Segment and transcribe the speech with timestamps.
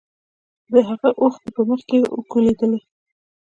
[0.71, 1.81] د هغې اوښکې په مخ
[2.17, 2.79] وکولېدلې.